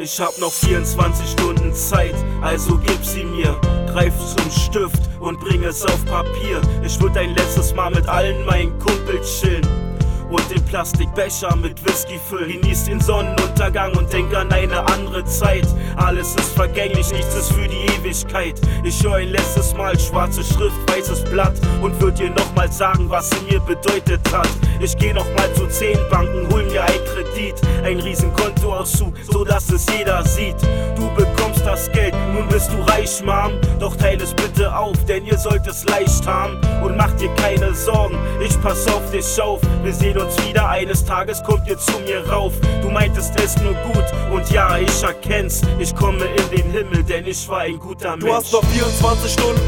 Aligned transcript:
Ich 0.00 0.20
hab 0.20 0.38
noch 0.38 0.52
24 0.52 1.28
Stunden 1.28 1.74
Zeit, 1.74 2.14
also 2.40 2.78
gib 2.78 3.04
sie 3.04 3.24
mir. 3.24 3.60
Greif 3.92 4.14
zum 4.16 4.48
Stift 4.48 5.02
und 5.18 5.40
bring 5.40 5.64
es 5.64 5.84
auf 5.84 6.04
Papier. 6.04 6.60
Ich 6.84 7.00
würd 7.00 7.16
ein 7.16 7.34
letztes 7.34 7.74
Mal 7.74 7.90
mit 7.90 8.08
allen 8.08 8.46
meinen 8.46 8.78
Kumpels 8.78 9.40
chillen 9.40 9.87
und 10.30 10.50
den 10.50 10.64
Plastikbecher 10.64 11.54
mit 11.56 11.84
Whisky 11.84 12.18
füllen. 12.28 12.60
Genieß 12.60 12.84
den 12.84 13.00
Sonnenuntergang 13.00 13.94
und 13.96 14.12
denk 14.12 14.34
an 14.34 14.52
eine 14.52 14.80
andere 14.88 15.24
Zeit. 15.24 15.66
Alles 15.96 16.34
ist 16.34 16.54
vergänglich, 16.54 17.10
nichts 17.12 17.34
ist 17.34 17.52
für 17.52 17.68
die 17.68 17.86
Ewigkeit. 17.98 18.60
Ich 18.84 19.02
höre 19.02 19.16
ein 19.16 19.28
letztes 19.28 19.74
Mal 19.74 19.98
schwarze 19.98 20.42
Schrift, 20.42 20.76
weißes 20.90 21.24
Blatt 21.24 21.54
und 21.82 22.00
würd 22.00 22.18
dir 22.18 22.30
nochmal 22.30 22.70
sagen, 22.70 23.08
was 23.08 23.30
sie 23.30 23.40
mir 23.50 23.60
bedeutet 23.60 24.20
hat. 24.32 24.48
Ich 24.80 24.96
geh 24.96 25.12
nochmal 25.12 25.52
zu 25.54 25.66
zehn 25.68 25.98
Banken, 26.10 26.48
hol 26.52 26.64
mir 26.64 26.82
ein 26.82 27.00
Kredit, 27.14 27.54
ein 27.84 28.00
riesen 28.00 28.32
Kontoauszug, 28.34 29.14
so 29.30 29.44
dass 29.44 29.70
es 29.70 29.86
jeder 29.96 30.24
sieht. 30.24 30.56
Du 30.96 31.08
bekommst 31.14 31.64
das 31.64 31.90
Geld, 31.92 32.14
nun 32.32 32.48
bist 32.48 32.70
du 32.72 32.80
reich, 32.82 32.97
Mom. 33.24 33.52
Doch 33.80 33.96
teile 33.96 34.22
es 34.22 34.34
bitte 34.34 34.74
auf, 34.74 34.96
denn 35.06 35.24
ihr 35.24 35.38
sollt 35.38 35.66
es 35.66 35.84
leicht 35.84 36.26
haben. 36.26 36.60
Und 36.82 36.96
mach 36.96 37.12
dir 37.12 37.30
keine 37.36 37.74
Sorgen, 37.74 38.18
ich 38.40 38.60
pass 38.60 38.86
auf 38.88 39.10
dich 39.10 39.40
auf. 39.40 39.60
Wir 39.82 39.92
sehen 39.92 40.18
uns 40.18 40.36
wieder, 40.46 40.68
eines 40.68 41.04
Tages 41.04 41.42
kommt 41.42 41.66
ihr 41.66 41.78
zu 41.78 41.98
mir 42.00 42.28
rauf. 42.28 42.52
Du 42.82 42.90
meintest 42.90 43.32
es 43.40 43.56
nur 43.62 43.74
gut 43.92 44.04
und 44.32 44.50
ja, 44.50 44.76
ich 44.78 45.02
erkenn's. 45.02 45.62
Ich 45.78 45.94
komme 45.94 46.24
in 46.24 46.56
den 46.56 46.70
Himmel, 46.70 47.02
denn 47.02 47.26
ich 47.26 47.48
war 47.48 47.60
ein 47.60 47.78
guter 47.78 48.10
Mensch. 48.10 48.24
Du 48.24 48.34
hast 48.34 48.52
noch 48.52 48.64
24 48.64 49.32
Stunden. 49.32 49.60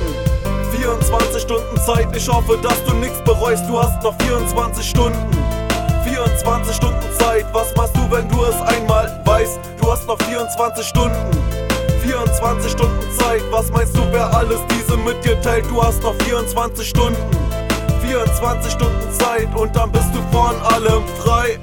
24 0.72 1.42
Stunden 1.42 1.77
Zeit, 1.78 2.16
ich 2.16 2.28
hoffe, 2.28 2.58
dass 2.62 2.84
du 2.84 2.94
nichts 2.94 3.22
bereust. 3.24 3.64
Du 3.68 3.80
hast 3.80 4.02
noch 4.02 4.14
24 4.22 4.88
Stunden. 4.88 5.30
24 6.05 6.77
Stunden 6.77 7.12
Zeit, 7.18 7.46
was 7.52 7.74
machst 7.77 7.96
du, 7.96 8.11
wenn 8.11 8.28
du 8.28 8.44
es 8.44 8.61
einmal 8.62 9.22
weißt? 9.24 9.58
Du 9.80 9.91
hast 9.91 10.06
noch 10.06 10.18
24 10.22 10.86
Stunden. 10.86 11.59
24 12.41 12.72
Stunden 12.72 13.19
Zeit, 13.19 13.42
was 13.50 13.70
meinst 13.70 13.94
du, 13.94 14.00
wer 14.12 14.34
alles 14.34 14.60
diese 14.70 14.96
mit 14.96 15.22
dir 15.22 15.38
teilt? 15.42 15.66
Du 15.69 15.83
hast 15.83 16.02
noch 16.02 16.14
24 16.22 16.88
Stunden. 16.88 17.19
24 18.00 18.72
Stunden 18.72 19.12
Zeit 19.12 19.55
und 19.55 19.77
dann 19.77 19.92
bist 19.92 20.08
du 20.14 20.22
von 20.34 20.56
allem 20.62 21.02
frei. 21.22 21.58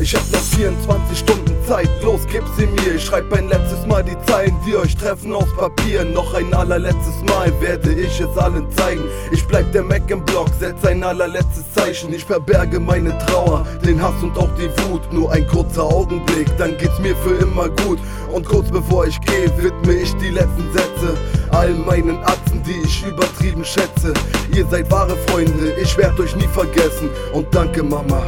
Ich 0.00 0.14
hab 0.14 0.22
noch 0.30 0.37
24 0.58 1.16
Stunden 1.16 1.54
Zeit, 1.68 1.88
los 2.02 2.22
gib 2.32 2.42
sie 2.56 2.66
mir. 2.66 2.96
Ich 2.96 3.04
schreib 3.04 3.32
ein 3.32 3.48
letztes 3.48 3.86
Mal 3.86 4.02
die 4.02 4.16
Zeilen, 4.26 4.56
die 4.66 4.74
euch 4.74 4.96
treffen 4.96 5.32
aus 5.32 5.46
Papier. 5.56 6.04
Noch 6.04 6.34
ein 6.34 6.52
allerletztes 6.52 7.22
Mal 7.28 7.52
werde 7.60 7.92
ich 7.92 8.18
es 8.18 8.36
allen 8.36 8.68
zeigen. 8.72 9.04
Ich 9.30 9.46
bleib 9.46 9.70
der 9.70 9.84
Mac 9.84 10.10
im 10.10 10.24
Block, 10.24 10.48
setz 10.58 10.84
ein 10.84 11.04
allerletztes 11.04 11.62
Zeichen. 11.74 12.12
Ich 12.12 12.24
verberge 12.24 12.80
meine 12.80 13.16
Trauer, 13.18 13.64
den 13.86 14.02
Hass 14.02 14.20
und 14.20 14.36
auch 14.36 14.50
die 14.56 14.68
Wut. 14.82 15.12
Nur 15.12 15.30
ein 15.30 15.46
kurzer 15.46 15.84
Augenblick, 15.84 16.48
dann 16.58 16.76
geht's 16.76 16.98
mir 16.98 17.14
für 17.14 17.36
immer 17.36 17.68
gut. 17.68 18.00
Und 18.32 18.44
kurz 18.44 18.68
bevor 18.68 19.06
ich 19.06 19.20
gehe, 19.20 19.46
widme 19.62 19.92
ich 19.92 20.12
die 20.16 20.30
letzten 20.30 20.72
Sätze 20.72 21.16
all 21.50 21.72
meinen 21.72 22.18
Atzen, 22.24 22.64
die 22.66 22.84
ich 22.84 23.06
übertrieben 23.06 23.64
schätze. 23.64 24.12
Ihr 24.56 24.66
seid 24.66 24.90
wahre 24.90 25.16
Freunde, 25.28 25.76
ich 25.80 25.96
werd 25.96 26.18
euch 26.18 26.34
nie 26.34 26.48
vergessen. 26.48 27.10
Und 27.32 27.46
danke, 27.54 27.84
Mama. 27.84 28.26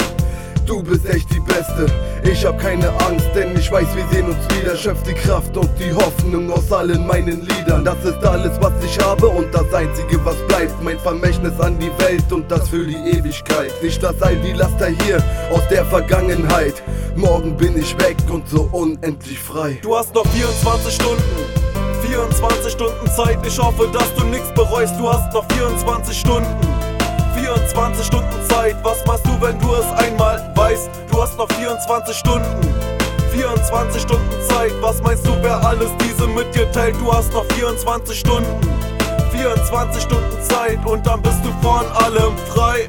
Du 0.70 0.80
bist 0.84 1.04
echt 1.04 1.28
die 1.34 1.40
Beste. 1.40 1.86
Ich 2.22 2.46
hab 2.46 2.56
keine 2.60 2.90
Angst, 3.00 3.28
denn 3.34 3.56
ich 3.58 3.72
weiß, 3.72 3.88
wir 3.92 4.06
sehen 4.12 4.26
uns 4.26 4.38
wieder. 4.54 4.76
Schöpf 4.76 5.02
die 5.02 5.14
Kraft 5.14 5.56
und 5.56 5.68
die 5.80 5.92
Hoffnung 5.92 6.48
aus 6.52 6.70
allen 6.70 7.08
meinen 7.08 7.40
Liedern. 7.44 7.84
Das 7.84 8.04
ist 8.04 8.24
alles, 8.24 8.52
was 8.60 8.72
ich 8.84 8.96
habe 9.00 9.26
und 9.26 9.52
das 9.52 9.74
einzige, 9.74 10.24
was 10.24 10.36
bleibt. 10.46 10.80
Mein 10.80 11.00
Vermächtnis 11.00 11.58
an 11.58 11.76
die 11.80 11.90
Welt 12.04 12.32
und 12.32 12.48
das 12.48 12.68
für 12.68 12.86
die 12.86 12.94
Ewigkeit. 12.94 13.72
Nicht 13.82 14.00
das 14.00 14.22
all 14.22 14.36
die 14.36 14.52
Laster 14.52 14.90
hier 15.04 15.16
aus 15.52 15.66
der 15.70 15.84
Vergangenheit. 15.86 16.80
Morgen 17.16 17.56
bin 17.56 17.76
ich 17.76 17.98
weg 17.98 18.18
und 18.30 18.48
so 18.48 18.68
unendlich 18.70 19.40
frei. 19.40 19.76
Du 19.82 19.96
hast 19.96 20.14
noch 20.14 20.26
24 20.28 20.94
Stunden. 20.94 21.20
24 22.00 22.72
Stunden 22.72 23.06
Zeit, 23.08 23.44
ich 23.44 23.58
hoffe, 23.58 23.88
dass 23.92 24.14
du 24.14 24.24
nichts 24.26 24.54
bereust. 24.54 24.94
Du 25.00 25.12
hast 25.12 25.34
noch 25.34 25.44
24 25.50 26.16
Stunden. 26.16 26.46
24 27.34 28.06
Stunden 28.06 28.48
Zeit, 28.48 28.76
was 28.84 29.04
machst 29.04 29.26
du, 29.26 29.29
24 31.86 32.14
Stunden. 32.14 32.74
24 33.32 34.02
Stunden 34.02 34.42
Zeit, 34.48 34.72
was 34.80 35.00
meinst 35.02 35.26
du, 35.26 35.32
wer 35.40 35.64
alles 35.64 35.90
diese 36.04 36.26
mit 36.26 36.54
dir 36.54 36.70
teilt? 36.72 36.94
Du 37.00 37.12
hast 37.12 37.32
noch 37.32 37.44
24 37.52 38.18
Stunden. 38.18 38.60
24 39.32 40.02
Stunden 40.02 40.42
Zeit 40.42 40.84
und 40.84 41.06
dann 41.06 41.22
bist 41.22 41.38
du 41.42 41.50
von 41.66 41.86
allem 41.92 42.36
frei. 42.52 42.88